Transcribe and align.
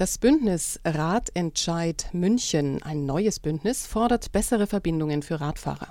Das 0.00 0.16
Bündnis 0.16 0.80
Radentscheid 0.82 2.08
München, 2.14 2.82
ein 2.82 3.04
neues 3.04 3.38
Bündnis, 3.38 3.86
fordert 3.86 4.32
bessere 4.32 4.66
Verbindungen 4.66 5.20
für 5.20 5.42
Radfahrer. 5.42 5.88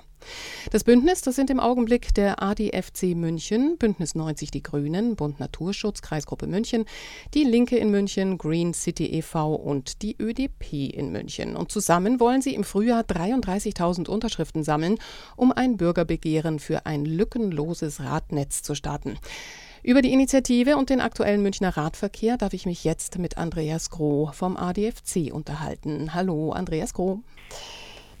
Das 0.72 0.82
Bündnis, 0.82 1.22
das 1.22 1.36
sind 1.36 1.48
im 1.48 1.60
Augenblick 1.60 2.12
der 2.14 2.42
ADFC 2.42 3.14
München, 3.14 3.78
Bündnis 3.78 4.16
90 4.16 4.50
Die 4.50 4.64
Grünen, 4.64 5.14
Bund 5.14 5.38
Naturschutz, 5.38 6.02
Kreisgruppe 6.02 6.48
München, 6.48 6.86
die 7.34 7.44
Linke 7.44 7.76
in 7.76 7.92
München, 7.92 8.36
Green 8.36 8.74
City 8.74 9.06
e.V. 9.06 9.54
und 9.54 10.02
die 10.02 10.16
ÖDP 10.20 10.92
in 10.92 11.12
München. 11.12 11.54
Und 11.54 11.70
zusammen 11.70 12.18
wollen 12.18 12.42
sie 12.42 12.56
im 12.56 12.64
Frühjahr 12.64 13.02
33.000 13.02 14.08
Unterschriften 14.08 14.64
sammeln, 14.64 14.98
um 15.36 15.52
ein 15.52 15.76
Bürgerbegehren 15.76 16.58
für 16.58 16.84
ein 16.84 17.04
lückenloses 17.04 18.00
Radnetz 18.00 18.64
zu 18.64 18.74
starten. 18.74 19.18
Über 19.82 20.02
die 20.02 20.12
Initiative 20.12 20.76
und 20.76 20.90
den 20.90 21.00
aktuellen 21.00 21.42
Münchner 21.42 21.74
Radverkehr 21.74 22.36
darf 22.36 22.52
ich 22.52 22.66
mich 22.66 22.84
jetzt 22.84 23.18
mit 23.18 23.38
Andreas 23.38 23.88
Groh 23.88 24.30
vom 24.30 24.58
ADFC 24.58 25.32
unterhalten. 25.32 26.12
Hallo, 26.12 26.52
Andreas 26.52 26.92
Groh. 26.92 27.20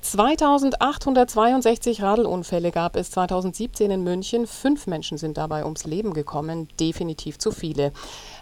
2862 0.00 2.00
Radelunfälle 2.00 2.70
gab 2.70 2.96
es 2.96 3.10
2017 3.10 3.90
in 3.90 4.02
München. 4.02 4.46
Fünf 4.46 4.86
Menschen 4.86 5.18
sind 5.18 5.36
dabei 5.36 5.64
ums 5.64 5.84
Leben 5.84 6.14
gekommen. 6.14 6.68
Definitiv 6.80 7.38
zu 7.38 7.50
viele. 7.50 7.92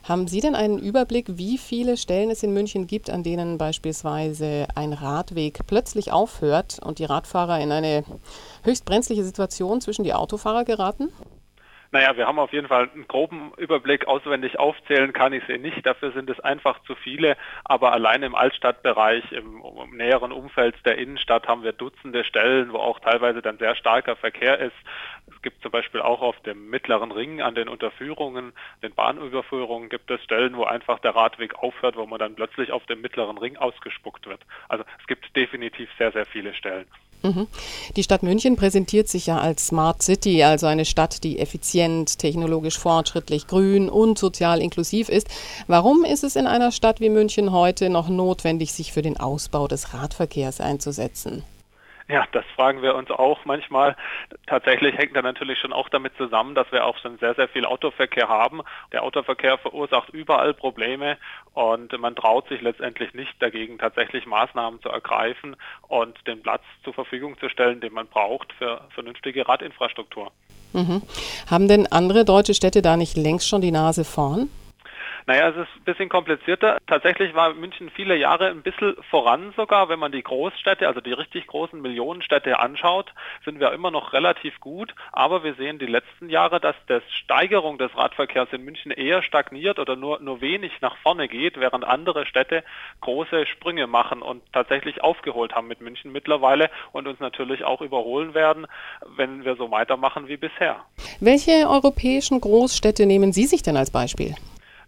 Haben 0.05 0.29
Sie 0.29 0.41
denn 0.41 0.55
einen 0.55 0.79
Überblick, 0.79 1.37
wie 1.37 1.59
viele 1.59 1.97
Stellen 1.97 2.31
es 2.31 2.45
in 2.45 2.53
München 2.53 2.87
gibt, 2.87 3.11
an 3.11 3.25
denen 3.25 3.59
beispielsweise 3.59 4.69
ein 4.77 4.93
Radweg 4.93 5.67
plötzlich 5.67 6.13
aufhört 6.13 6.79
und 6.85 7.01
die 7.01 7.05
Radfahrer 7.05 7.59
in 7.59 7.73
eine 7.73 8.05
höchst 8.63 8.85
brenzliche 8.85 9.25
Situation 9.25 9.81
zwischen 9.81 10.05
die 10.05 10.15
Autofahrer 10.15 10.63
geraten? 10.63 11.09
Naja, 11.91 12.17
wir 12.19 12.27
haben 12.27 12.39
auf 12.39 12.53
jeden 12.53 12.69
Fall 12.69 12.91
einen 12.93 13.09
groben 13.09 13.53
Überblick. 13.57 14.07
Auswendig 14.07 14.59
aufzählen 14.59 15.15
kann 15.15 15.33
ich 15.33 15.43
sie 15.47 15.57
nicht. 15.57 15.87
Dafür 15.87 16.13
sind 16.13 16.29
es 16.29 16.39
einfach 16.41 16.83
zu 16.83 16.95
viele. 16.95 17.37
Aber 17.65 17.93
allein 17.93 18.23
im 18.23 18.35
Altstadtbereich, 18.35 19.33
im, 19.33 19.63
im, 19.63 19.97
näheren 19.97 20.31
Umfeld 20.31 20.75
der 20.85 20.99
Innenstadt 20.99 21.49
haben 21.49 21.63
wir 21.63 21.73
Dutzende 21.73 22.25
Stellen, 22.25 22.73
wo 22.75 22.79
auch 22.79 23.01
teilweise 23.01 23.41
dann 23.41 23.57
sehr 23.57 23.75
starker 23.75 24.17
Verkehr 24.17 24.59
ist. 24.59 24.77
Es 25.39 25.43
gibt 25.43 25.63
zum 25.63 25.71
Beispiel 25.71 26.01
auch 26.01 26.21
auf 26.21 26.35
dem 26.41 26.69
mittleren 26.69 27.13
Ring 27.13 27.41
an 27.41 27.55
den 27.55 27.69
Unterführungen, 27.69 28.53
den 28.83 28.93
Bahnüberführungen 28.93 29.89
gibt 29.89 30.11
es 30.11 30.21
Stellen, 30.25 30.57
wo 30.57 30.65
einfach 30.65 30.99
der 30.99 31.15
Radweg 31.15 31.55
aufhört, 31.55 31.97
wo 31.97 32.07
man 32.07 32.19
dann 32.19 32.35
plötzlich 32.35 32.73
auf 32.73 32.85
dem 32.87 33.01
mittleren 33.01 33.39
Ring 33.39 33.57
ausgespuckt 33.57 34.27
wird. 34.27 34.41
Also 34.69 34.83
es 35.01 35.07
gibt 35.07 35.37
definitiv 35.37 35.89
sehr, 35.97 36.11
sehr 36.11 36.27
viele 36.27 36.55
Stellen. 36.55 36.87
Mhm. 37.23 37.47
Die 37.95 38.03
Stadt 38.03 38.25
München 38.25 38.57
präsentiert 38.57 39.09
sich 39.09 39.27
ja 39.27 39.39
als 39.39 39.69
Smart 39.69 40.03
City, 40.03 40.43
also 40.43 40.67
eine 40.67 40.85
Stadt, 40.85 41.23
die 41.23 41.39
effizient, 41.39 42.19
technologisch 42.19 42.77
fortschrittlich, 42.77 43.47
grün 43.47 43.89
und 43.89 44.19
sozial 44.19 44.61
inklusiv 44.61 45.09
ist. 45.09 45.29
Warum 45.69 46.05
ist 46.05 46.25
es 46.25 46.35
in 46.35 46.49
einer 46.49 46.73
Stadt 46.73 47.01
wie 47.01 47.11
München 47.11 47.53
heute 47.53 47.91
noch 47.91 48.09
notwendig, 48.09 48.73
sich 48.73 48.93
für 48.93 49.03
den 49.03 49.19
Ausbau 49.21 49.69
des 49.69 49.95
Radverkehrs 49.95 50.61
einzusetzen? 50.61 51.45
Ja, 52.19 52.27
das 52.33 52.45
fragen 52.57 52.81
wir 52.81 52.95
uns 52.95 53.11
auch 53.11 53.45
manchmal. 53.45 53.95
Tatsächlich 54.47 54.97
hängt 54.97 55.15
da 55.15 55.21
natürlich 55.21 55.59
schon 55.59 55.75
auch 55.75 55.91
damit 55.91 56.17
zusammen, 56.17 56.55
dass 56.55 56.71
wir 56.73 56.87
auch 56.87 56.97
schon 56.99 57.19
sehr, 57.19 57.35
sehr 57.35 57.49
viel 57.49 57.67
Autoverkehr 57.67 58.29
haben. 58.29 58.63
Der 58.93 59.03
Autoverkehr 59.03 59.59
verursacht 59.59 60.09
überall 60.11 60.55
Probleme 60.55 61.19
und 61.53 61.97
man 61.99 62.17
traut 62.17 62.49
sich 62.49 62.63
letztendlich 62.63 63.13
nicht 63.13 63.35
dagegen, 63.41 63.79
tatsächlich 63.79 64.25
Maßnahmen 64.27 64.81
zu 64.81 64.89
ergreifen 64.89 65.57
und 65.89 66.17
den 66.27 66.43
Platz 66.43 66.63
zur 66.83 66.95
Verfügung 66.95 67.39
zu 67.39 67.51
stellen, 67.51 67.81
den 67.81 67.93
man 67.93 68.07
braucht 68.07 68.55
für 68.55 68.81
vernünftige 68.95 69.47
Radinfrastruktur. 69.47 70.33
Mhm. 70.73 71.03
Haben 71.51 71.69
denn 71.69 71.87
andere 71.87 72.25
deutsche 72.25 72.55
Städte 72.55 72.81
da 72.81 72.97
nicht 72.97 73.17
längst 73.17 73.49
schon 73.49 73.61
die 73.61 73.71
Nase 73.71 74.05
vorn? 74.05 74.49
Naja, 75.29 75.51
es 75.51 75.57
ist 75.57 75.77
ein 75.77 75.85
bisschen 75.85 76.09
komplizierter. 76.09 76.79
Tatsächlich 76.87 77.35
war 77.35 77.53
München 77.53 77.91
viele 77.91 78.17
Jahre 78.17 78.47
ein 78.47 78.63
bisschen 78.63 78.97
voran 79.11 79.53
sogar. 79.59 79.91
Wenn 79.91 79.99
man 79.99 80.11
die 80.11 80.23
Großstädte, 80.23 80.89
also 80.89 81.03
die 81.03 81.13
richtig 81.13 81.47
großen 81.49 81.83
Millionenstädte 81.83 82.59
anschaut, 82.59 83.13
sind 83.45 83.61
wir 83.61 83.73
immer 83.73 83.91
noch 83.91 84.15
relativ 84.15 84.59
gut. 84.59 84.95
Aber 85.13 85.45
wir 85.45 85.53
sehen 85.53 85.79
die 85.79 85.85
letzten 85.85 86.31
Jahre, 86.31 86.61
dass 86.61 86.77
die 86.89 87.01
Steigerung 87.11 87.77
des 87.77 87.95
Radverkehrs 87.95 88.49
in 88.53 88.65
München 88.65 88.91
eher 88.91 89.23
stagniert 89.23 89.79
oder 89.79 89.97
nur, 89.97 90.19
nur 90.21 90.41
wenig 90.41 90.73
nach 90.81 90.97
vorne 91.03 91.29
geht, 91.29 91.61
während 91.61 91.85
andere 91.85 92.25
Städte 92.25 92.65
große 93.03 93.47
Sprünge 93.49 93.87
machen 93.87 94.23
und 94.23 94.41
tatsächlich 94.55 95.03
aufgeholt 95.03 95.55
haben 95.55 95.69
mit 95.69 95.83
München 95.83 96.11
mittlerweile 96.11 96.71
und 96.93 97.07
uns 97.07 97.21
natürlich 97.21 97.65
auch 97.65 97.83
überholen 97.83 98.33
werden, 98.33 98.67
wenn 99.15 99.45
wir 99.45 99.57
so 99.57 99.71
weitermachen 99.71 100.27
wie 100.29 100.39
bisher. 100.39 100.87
Welche 101.21 101.69
europäischen 101.69 102.41
Großstädte 102.41 103.05
nehmen 103.05 103.35
Sie 103.35 103.45
sich 103.45 103.63
denn 103.63 103.77
als 103.77 103.91
Beispiel? 103.91 104.35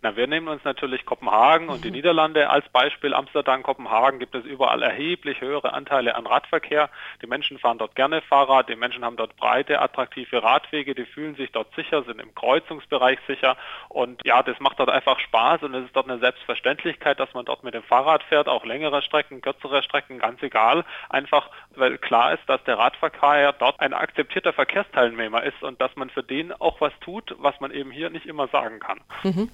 Na, 0.02 0.16
wir 0.16 0.26
nehmen 0.26 0.48
uns 0.48 0.64
natürlich 0.64 1.04
Kopenhagen 1.04 1.68
und 1.68 1.84
die 1.84 1.88
mhm. 1.88 1.96
Niederlande 1.96 2.48
als 2.48 2.66
Beispiel. 2.70 3.12
Amsterdam, 3.12 3.62
Kopenhagen 3.62 4.18
gibt 4.18 4.34
es 4.34 4.46
überall 4.46 4.82
erheblich 4.82 5.42
höhere 5.42 5.74
Anteile 5.74 6.14
an 6.14 6.26
Radverkehr. 6.26 6.88
Die 7.20 7.26
Menschen 7.26 7.58
fahren 7.58 7.76
dort 7.76 7.94
gerne 7.94 8.22
Fahrrad, 8.22 8.70
die 8.70 8.76
Menschen 8.76 9.04
haben 9.04 9.16
dort 9.16 9.36
breite, 9.36 9.78
attraktive 9.80 10.42
Radwege, 10.42 10.94
die 10.94 11.04
fühlen 11.04 11.34
sich 11.34 11.52
dort 11.52 11.74
sicher, 11.74 12.02
sind 12.04 12.18
im 12.18 12.34
Kreuzungsbereich 12.34 13.18
sicher 13.26 13.58
und 13.90 14.22
ja, 14.24 14.42
das 14.42 14.58
macht 14.58 14.78
dort 14.80 14.88
einfach 14.88 15.18
Spaß 15.20 15.64
und 15.64 15.74
es 15.74 15.84
ist 15.84 15.94
dort 15.94 16.08
eine 16.08 16.18
Selbstverständlichkeit, 16.18 17.20
dass 17.20 17.34
man 17.34 17.44
dort 17.44 17.62
mit 17.62 17.74
dem 17.74 17.82
Fahrrad 17.82 18.22
fährt, 18.22 18.48
auch 18.48 18.64
längere 18.64 19.02
Strecken, 19.02 19.42
kürzere 19.42 19.82
Strecken, 19.82 20.18
ganz 20.18 20.42
egal. 20.42 20.84
Einfach, 21.10 21.50
weil 21.74 21.98
klar 21.98 22.32
ist, 22.32 22.48
dass 22.48 22.62
der 22.64 22.78
Radverkehr 22.78 23.52
dort 23.52 23.78
ein 23.80 23.92
akzeptierter 23.92 24.54
Verkehrsteilnehmer 24.54 25.42
ist 25.42 25.62
und 25.62 25.78
dass 25.80 25.94
man 25.96 26.08
für 26.08 26.22
den 26.22 26.52
auch 26.52 26.80
was 26.80 26.92
tut, 27.00 27.34
was 27.38 27.60
man 27.60 27.70
eben 27.70 27.90
hier 27.90 28.08
nicht 28.08 28.24
immer 28.24 28.48
sagen 28.48 28.80
kann. 28.80 29.00
Mhm. 29.24 29.50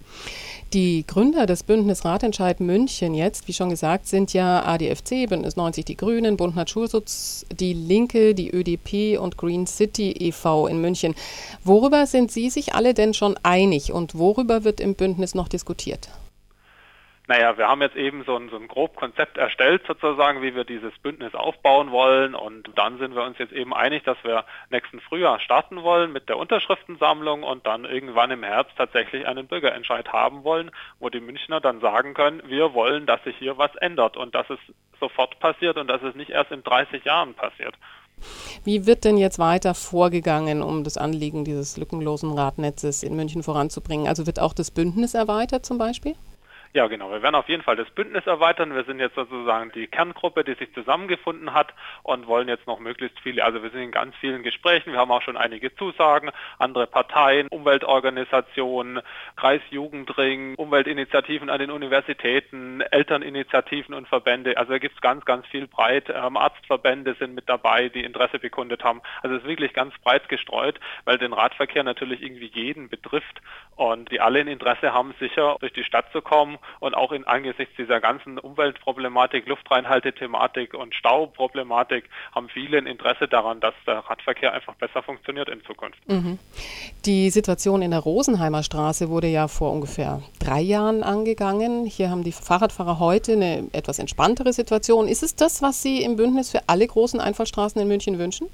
Die 0.73 1.07
Gründer 1.07 1.47
des 1.47 1.63
Bündnis 1.63 2.05
Ratentscheid 2.05 2.61
München 2.61 3.15
jetzt, 3.15 3.49
wie 3.49 3.53
schon 3.53 3.71
gesagt, 3.71 4.07
sind 4.07 4.33
ja 4.33 4.65
ADFC, 4.65 5.29
Bündnis 5.29 5.57
90 5.57 5.85
Die 5.85 5.97
Grünen, 5.97 6.37
Bund 6.37 6.57
Naturschutz, 6.57 7.47
die 7.59 7.73
Linke, 7.73 8.35
die 8.35 8.51
ÖDP 8.51 9.19
und 9.21 9.37
Green 9.37 9.67
City 9.67 10.13
e.V. 10.13 10.67
in 10.67 10.81
München. 10.81 11.15
Worüber 11.65 12.07
sind 12.07 12.33
Sie 12.33 12.51
sich 12.51 12.75
alle 12.75 12.95
denn 12.95 13.15
schon 13.15 13.37
einig 13.43 13.93
und 13.93 14.19
worüber 14.19 14.65
wird 14.65 14.81
im 14.81 14.95
Bündnis 14.95 15.35
noch 15.35 15.49
diskutiert? 15.49 16.09
Naja, 17.29 17.59
wir 17.59 17.67
haben 17.67 17.83
jetzt 17.83 17.97
eben 17.97 18.23
so 18.25 18.37
ein, 18.37 18.51
so 18.51 18.57
ein 18.57 18.69
grob 18.69 18.95
Konzept 18.95 19.37
erstellt 19.37 19.83
sozusagen, 19.87 20.43
wie 20.43 20.55
wir 20.55 20.65
dieses 20.65 20.97
Bündnis 20.99 21.35
aufbauen 21.35 21.91
wollen 21.91 22.37
und 22.37 22.71
dann 22.77 22.99
sind 22.99 23.17
wir 23.17 23.25
uns 23.25 23.39
jetzt 23.39 23.53
eben 23.53 23.75
einig, 23.75 24.05
dass 24.05 24.17
wir 24.23 24.45
nächsten 24.71 25.01
Frühjahr 25.01 25.41
starten 25.41 25.83
wollen 25.83 26.13
mit 26.13 26.29
der 26.29 26.39
Unterschriftensammlung 26.39 27.43
und 27.43 27.67
dann 27.67 27.85
irgendwann 27.85 28.31
im 28.31 28.45
Herbst 28.45 28.77
tatsächlich 28.77 29.27
einen 29.27 29.49
Bürgerentscheid 29.49 30.13
haben 30.13 30.45
wollen, 30.45 30.71
wo 31.01 31.09
die 31.09 31.21
Münchner 31.21 31.61
dann 31.61 31.81
sagen 31.81 32.15
können, 32.15 32.43
wir 32.47 32.75
wollen, 32.75 33.07
dass 33.07 33.23
sich 33.25 33.37
hier 33.39 33.59
was 33.59 33.75
ändert 33.77 34.17
und 34.17 34.37
dass 34.37 34.49
es 34.49 34.61
sofort 35.01 35.41
passiert 35.41 35.79
und 35.79 35.89
dass 35.89 36.03
es 36.03 36.15
nicht 36.15 36.31
erst 36.31 36.53
in 36.53 36.63
30 36.63 37.05
Jahren 37.05 37.35
passiert. 37.35 37.75
Wie 38.65 38.87
wird 38.87 39.05
denn 39.05 39.19
jetzt 39.19 39.39
weiter 39.39 39.75
vorgegangen, 39.75 40.63
um 40.63 40.85
das 40.85 40.97
Anliegen 40.97 41.45
dieses 41.45 41.77
lückenlosen 41.77 42.33
Radnetzes 42.33 43.03
in 43.03 43.17
München 43.17 43.43
voranzubringen? 43.43 44.07
Also 44.07 44.27
wird 44.27 44.41
auch 44.41 44.55
das 44.55 44.71
Bündnis 44.71 45.15
erweitert 45.15 45.67
zum 45.67 45.77
Beispiel? 45.77 46.15
Ja, 46.77 46.89
genau. 46.89 47.11
Wir 47.11 47.23
werden 47.23 47.37
auf 47.37 47.49
jeden 47.49 47.63
Fall 47.63 47.77
das 47.77 47.89
Bündnis 47.89 48.27
erweitern. 48.27 48.75
Wir 48.75 48.85
sind 48.85 49.01
jetzt 49.01 49.15
sozusagen 49.15 49.73
die 49.73 49.87
Kerngruppe, 49.87 50.45
die 50.45 50.53
sich 50.53 50.75
zusammengefunden 50.75 51.55
hat 51.55 51.73
und 52.03 52.27
wollen 52.27 52.49
jetzt 52.49 52.67
noch 52.67 52.81
möglichst 52.81 53.19
viele, 53.21 53.43
also 53.43 53.63
wir 53.63 53.71
sind 53.71 53.81
in 53.81 53.93
ganz 53.93 54.15
vielen 54.17 54.43
Gesprächen. 54.43 54.93
Wir 54.93 54.99
haben 54.99 55.11
auch 55.11 55.23
schon 55.23 55.39
einige 55.39 55.75
Zusagen, 55.77 56.31
andere 56.59 56.87
Parteien, 56.87 57.49
Umweltorganisationen, 57.49 59.01
Kreisjugendring, 59.37 60.55
Umweltinitiativen 60.57 61.49
an 61.49 61.61
den 61.61 61.71
Universitäten, 61.71 62.83
Elterninitiativen 62.83 63.95
und 63.95 64.07
Verbände. 64.07 64.59
Also 64.59 64.73
da 64.73 64.79
gibt 64.79 64.97
es 64.97 65.01
ganz, 65.01 65.25
ganz 65.25 65.47
viel 65.47 65.67
breit. 65.67 66.13
Ähm, 66.15 66.37
Arztverbände 66.37 67.17
sind 67.19 67.35
mit 67.35 67.49
dabei, 67.49 67.89
die 67.89 68.05
Interesse 68.05 68.39
bekundet 68.39 68.85
haben. 68.85 69.01
Also 69.23 69.37
es 69.37 69.45
ist 69.45 69.49
wirklich 69.49 69.73
ganz 69.73 69.95
breit 70.05 70.29
gestreut, 70.29 70.79
weil 71.07 71.17
den 71.17 71.33
Radverkehr 71.33 71.85
natürlich 71.85 72.21
irgendwie 72.21 72.51
jeden 72.53 72.91
betrifft 72.91 73.41
und 73.77 74.11
die 74.11 74.21
alle 74.21 74.41
ein 74.41 74.49
Interesse 74.49 74.93
haben, 74.93 75.15
sicher 75.19 75.57
durch 75.61 75.73
die 75.73 75.85
Stadt 75.85 76.13
zu 76.13 76.21
kommen 76.21 76.59
und 76.81 76.95
auch 76.95 77.13
in 77.13 77.25
angesichts 77.25 77.75
dieser 77.77 78.01
ganzen 78.01 78.39
Umweltproblematik, 78.39 79.47
Luftreinhaltethematik 79.47 80.75
und 80.75 80.95
Stauproblematik 80.95 82.05
haben 82.35 82.49
viele 82.49 82.79
ein 82.79 82.87
Interesse 82.87 83.29
daran, 83.29 83.61
dass 83.61 83.75
der 83.87 83.99
Radverkehr 83.99 84.53
einfach 84.53 84.75
besser 84.75 85.03
funktioniert 85.03 85.49
in 85.49 85.63
Zukunft. 85.65 85.99
Mhm. 86.09 86.39
Die 87.05 87.31
Situation 87.31 87.83
in 87.83 87.91
der 87.91 88.01
Rosenheimer 88.01 88.63
Straße 88.63 89.09
wurde 89.09 89.29
ja 89.29 89.49
vor 89.49 89.73
ungefähr 89.73 90.23
drei 90.39 90.61
Jahren 90.61 91.03
angegangen. 91.03 91.87
Hier 91.87 92.11
haben 92.11 92.25
die 92.25 92.33
Fahrradfahrer 92.33 92.99
heute 92.99 93.33
eine 93.33 93.69
etwas 93.73 93.99
entspanntere 93.99 94.53
Situation. 94.53 95.09
Ist 95.09 95.23
es 95.23 95.37
das, 95.37 95.63
was 95.63 95.83
Sie 95.83 96.03
im 96.03 96.17
Bündnis 96.17 96.51
für 96.51 96.69
alle 96.69 96.87
großen 96.87 97.21
Einfallstraßen 97.21 97.81
in 97.81 97.89
München 97.89 98.19
wünschen? 98.19 98.49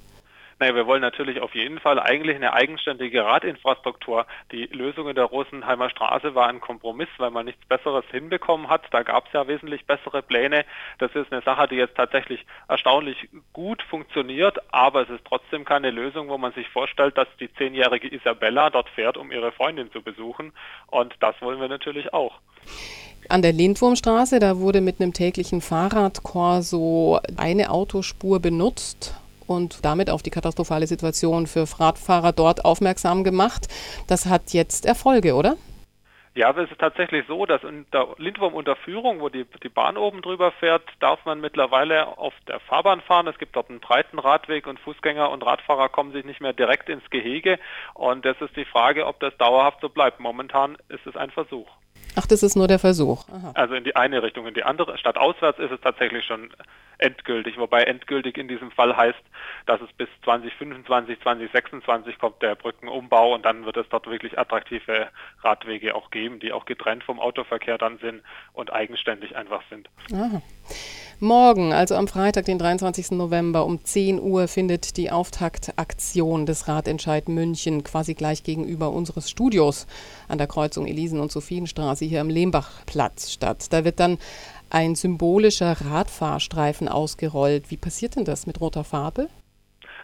Naja, 0.62 0.76
wir 0.76 0.86
wollen 0.86 1.02
natürlich 1.02 1.40
auf 1.40 1.56
jeden 1.56 1.80
Fall 1.80 1.98
eigentlich 1.98 2.36
eine 2.36 2.52
eigenständige 2.52 3.24
Radinfrastruktur. 3.24 4.26
Die 4.52 4.66
Lösung 4.66 5.08
in 5.08 5.16
der 5.16 5.24
Rosenheimer 5.24 5.90
Straße 5.90 6.36
war 6.36 6.46
ein 6.46 6.60
Kompromiss, 6.60 7.08
weil 7.18 7.32
man 7.32 7.46
nichts 7.46 7.66
Besseres 7.66 8.04
hinbekommen 8.12 8.68
hat. 8.68 8.82
Da 8.92 9.02
gab 9.02 9.26
es 9.26 9.32
ja 9.32 9.48
wesentlich 9.48 9.84
bessere 9.86 10.22
Pläne. 10.22 10.64
Das 11.00 11.10
ist 11.16 11.32
eine 11.32 11.42
Sache, 11.42 11.66
die 11.66 11.74
jetzt 11.74 11.96
tatsächlich 11.96 12.46
erstaunlich 12.68 13.28
gut 13.52 13.82
funktioniert, 13.90 14.56
aber 14.72 15.02
es 15.02 15.10
ist 15.10 15.24
trotzdem 15.24 15.64
keine 15.64 15.90
Lösung, 15.90 16.28
wo 16.28 16.38
man 16.38 16.52
sich 16.52 16.68
vorstellt, 16.68 17.18
dass 17.18 17.26
die 17.40 17.52
zehnjährige 17.54 18.14
Isabella 18.14 18.70
dort 18.70 18.88
fährt, 18.90 19.16
um 19.16 19.32
ihre 19.32 19.50
Freundin 19.50 19.90
zu 19.90 20.00
besuchen. 20.00 20.52
Und 20.86 21.12
das 21.18 21.34
wollen 21.42 21.60
wir 21.60 21.66
natürlich 21.66 22.14
auch. 22.14 22.38
An 23.28 23.42
der 23.42 23.52
Lindwurmstraße, 23.52 24.38
da 24.38 24.58
wurde 24.58 24.80
mit 24.80 25.00
einem 25.00 25.12
täglichen 25.12 25.60
Fahrradkorso 25.60 27.18
eine 27.36 27.70
Autospur 27.72 28.38
benutzt 28.38 29.16
und 29.52 29.84
damit 29.84 30.10
auf 30.10 30.22
die 30.22 30.30
katastrophale 30.30 30.86
Situation 30.86 31.46
für 31.46 31.64
Radfahrer 31.78 32.32
dort 32.32 32.64
aufmerksam 32.64 33.22
gemacht. 33.24 33.68
Das 34.08 34.26
hat 34.26 34.52
jetzt 34.52 34.86
Erfolge, 34.86 35.34
oder? 35.34 35.56
Ja, 36.34 36.48
aber 36.48 36.62
es 36.62 36.70
ist 36.70 36.80
tatsächlich 36.80 37.26
so, 37.28 37.44
dass 37.44 37.62
in 37.62 37.84
der 37.92 38.08
Lindwurm-Unterführung, 38.16 39.20
wo 39.20 39.28
die, 39.28 39.44
die 39.62 39.68
Bahn 39.68 39.98
oben 39.98 40.22
drüber 40.22 40.50
fährt, 40.50 40.82
darf 40.98 41.22
man 41.26 41.42
mittlerweile 41.42 42.16
auf 42.16 42.32
der 42.48 42.58
Fahrbahn 42.58 43.02
fahren. 43.02 43.28
Es 43.28 43.36
gibt 43.36 43.54
dort 43.54 43.68
einen 43.68 43.80
breiten 43.80 44.18
Radweg 44.18 44.66
und 44.66 44.80
Fußgänger 44.80 45.30
und 45.30 45.44
Radfahrer 45.44 45.90
kommen 45.90 46.12
sich 46.12 46.24
nicht 46.24 46.40
mehr 46.40 46.54
direkt 46.54 46.88
ins 46.88 47.08
Gehege. 47.10 47.58
Und 47.92 48.24
das 48.24 48.40
ist 48.40 48.56
die 48.56 48.64
Frage, 48.64 49.06
ob 49.06 49.20
das 49.20 49.36
dauerhaft 49.36 49.82
so 49.82 49.90
bleibt. 49.90 50.20
Momentan 50.20 50.78
ist 50.88 51.06
es 51.06 51.16
ein 51.16 51.30
Versuch. 51.30 51.68
Ach, 52.14 52.26
das 52.26 52.42
ist 52.42 52.56
nur 52.56 52.68
der 52.68 52.78
Versuch. 52.78 53.28
Aha. 53.28 53.52
Also 53.54 53.74
in 53.74 53.84
die 53.84 53.96
eine 53.96 54.22
Richtung, 54.22 54.46
in 54.46 54.54
die 54.54 54.64
andere. 54.64 54.98
Statt 54.98 55.16
auswärts 55.16 55.58
ist 55.58 55.70
es 55.70 55.80
tatsächlich 55.80 56.24
schon 56.24 56.50
endgültig, 56.98 57.58
wobei 57.58 57.84
endgültig 57.84 58.36
in 58.38 58.48
diesem 58.48 58.70
Fall 58.70 58.96
heißt, 58.96 59.22
dass 59.66 59.80
es 59.80 59.92
bis 59.94 60.08
2025, 60.24 61.20
2026 61.20 62.18
kommt 62.18 62.40
der 62.42 62.54
Brückenumbau 62.54 63.34
und 63.34 63.44
dann 63.44 63.64
wird 63.64 63.76
es 63.76 63.88
dort 63.88 64.06
wirklich 64.06 64.38
attraktive 64.38 65.08
Radwege 65.42 65.94
auch 65.94 66.10
geben, 66.10 66.38
die 66.38 66.52
auch 66.52 66.64
getrennt 66.64 67.02
vom 67.04 67.18
Autoverkehr 67.18 67.78
dann 67.78 67.98
sind 67.98 68.22
und 68.52 68.72
eigenständig 68.72 69.36
einfach 69.36 69.62
sind. 69.70 69.88
Aha. 70.12 70.42
Morgen, 71.22 71.72
also 71.72 71.94
am 71.94 72.08
Freitag, 72.08 72.46
den 72.46 72.58
23. 72.58 73.12
November 73.12 73.64
um 73.64 73.84
10 73.84 74.20
Uhr, 74.20 74.48
findet 74.48 74.96
die 74.96 75.12
Auftaktaktion 75.12 76.46
des 76.46 76.66
Ratentscheid 76.66 77.28
München 77.28 77.84
quasi 77.84 78.14
gleich 78.14 78.42
gegenüber 78.42 78.90
unseres 78.90 79.30
Studios 79.30 79.86
an 80.26 80.38
der 80.38 80.48
Kreuzung 80.48 80.84
Elisen- 80.88 81.20
und 81.20 81.30
Sophienstraße 81.30 82.06
hier 82.06 82.22
am 82.22 82.28
Lehmbachplatz 82.28 83.30
statt. 83.30 83.72
Da 83.72 83.84
wird 83.84 84.00
dann 84.00 84.18
ein 84.68 84.96
symbolischer 84.96 85.76
Radfahrstreifen 85.80 86.88
ausgerollt. 86.88 87.70
Wie 87.70 87.76
passiert 87.76 88.16
denn 88.16 88.24
das 88.24 88.48
mit 88.48 88.60
roter 88.60 88.82
Farbe? 88.82 89.28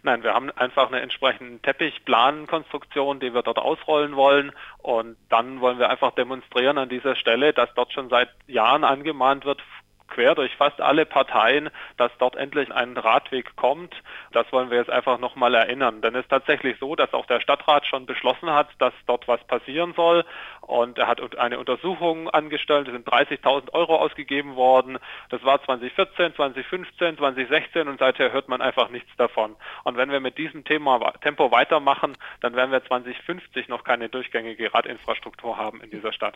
Nein, 0.05 0.23
wir 0.23 0.35
haben 0.35 0.53
einfach 0.53 0.87
eine 0.87 1.01
entsprechende 1.01 1.59
Teppichplankonstruktion, 1.63 3.19
die 3.19 3.35
wir 3.35 3.43
dort 3.43 3.59
ausrollen 3.59 4.15
wollen. 4.15 4.53
Und 4.79 5.17
dann 5.31 5.61
wollen 5.61 5.81
wir 5.81 5.91
einfach 5.91 6.13
demonstrieren 6.15 6.79
an 6.79 6.89
dieser 6.89 7.17
Stelle, 7.17 7.53
dass 7.53 7.75
dort 7.75 7.93
schon 7.93 8.09
seit 8.09 8.29
Jahren 8.47 8.85
angemahnt 8.85 9.45
wird, 9.45 9.61
quer 10.09 10.35
durch 10.35 10.55
fast 10.57 10.81
alle 10.81 11.07
Parteien, 11.07 11.71
dass 11.97 12.11
dort 12.19 12.37
endlich 12.37 12.73
ein 12.73 12.97
Radweg 12.97 13.55
kommt. 13.57 13.95
Das 14.33 14.51
wollen 14.53 14.71
wir 14.71 14.79
jetzt 14.79 14.91
einfach 14.91 15.19
nochmal 15.19 15.55
erinnern. 15.55 16.01
Denn 16.03 16.15
es 16.15 16.23
ist 16.23 16.31
tatsächlich 16.31 16.77
so, 16.81 16.97
dass 16.97 17.13
auch 17.15 17.27
der 17.27 17.41
Stadtrat 17.41 17.87
schon 17.87 18.07
beschlossen 18.07 18.51
hat, 18.51 18.69
dass 18.79 18.93
dort 19.07 19.29
was 19.29 19.43
passieren 19.45 19.93
soll. 19.95 20.25
Und 20.61 20.99
er 20.99 21.07
hat 21.07 21.39
eine 21.39 21.59
Untersuchung 21.59 22.29
angestellt. 22.31 22.89
Es 22.89 22.95
sind 22.95 23.07
30.000 23.07 23.73
Euro 23.73 23.97
ausgegeben 23.97 24.57
worden. 24.57 24.99
Das 25.31 25.45
war 25.45 25.63
2014, 25.63 26.35
2015, 26.35 27.17
2016 27.19 27.89
und 27.89 27.99
seither 27.99 28.33
hört 28.33 28.49
man 28.49 28.61
einfach 28.61 28.91
nichts 28.91 29.11
davon. 29.17 29.57
Und 29.85 29.97
wenn 29.97 30.11
wir 30.11 30.21
mit 30.21 30.37
diesem 30.39 30.65
Thema 30.65 30.99
Tempo 31.23 31.51
weitermachen, 31.51 32.17
dann 32.41 32.55
werden 32.55 32.73
wir 32.73 32.85
2050 32.85 33.69
noch 33.69 33.85
keine 33.85 34.09
durchgängige 34.09 34.73
Radinfrastruktur 34.73 35.57
haben 35.57 35.81
in 35.81 35.91
dieser 35.91 36.13
Stadt. 36.13 36.35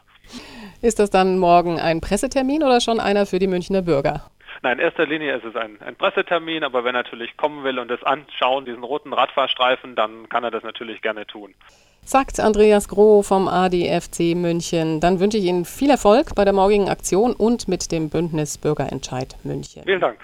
Ist 0.81 0.99
das 0.99 1.11
dann 1.11 1.39
morgen 1.39 1.81
ein 1.81 2.01
Pressetermin 2.01 2.63
oder 2.63 2.81
schon 2.81 3.01
einer 3.01 3.27
für 3.27 3.39
die 3.39 3.47
Münchner 3.47 3.62
Bürger? 3.83 4.23
Nein, 4.63 4.79
in 4.79 4.85
erster 4.85 5.07
Linie 5.07 5.37
ist 5.37 5.45
es 5.45 5.57
ein, 5.57 5.81
ein 5.81 5.97
Pressetermin, 5.97 6.63
aber 6.63 6.85
wenn 6.85 6.95
er 6.95 7.03
natürlich 7.03 7.37
kommen 7.37 7.65
will 7.65 7.79
und 7.79 7.91
es 7.91 8.03
anschauen, 8.03 8.65
diesen 8.65 8.85
roten 8.85 9.13
Radfahrstreifen, 9.13 9.97
dann 9.97 10.29
kann 10.29 10.45
er 10.45 10.51
das 10.51 10.63
natürlich 10.63 11.03
gerne 11.03 11.27
tun. 11.27 11.55
Sagt 12.05 12.41
Andreas 12.41 12.89
Groh 12.89 13.23
vom 13.23 13.49
ADFC 13.49 14.35
München. 14.35 15.01
Dann 15.01 15.21
wünsche 15.21 15.39
ich 15.39 15.45
Ihnen 15.45 15.65
viel 15.65 15.91
Erfolg 15.91 16.35
bei 16.35 16.45
der 16.45 16.53
morgigen 16.53 16.89
Aktion 16.89 17.33
und 17.33 17.69
mit 17.69 17.93
dem 17.93 18.11
Bündnis 18.11 18.59
Bürgerentscheid 18.59 19.37
München. 19.45 19.83
Vielen 19.85 20.01
Dank. 20.01 20.19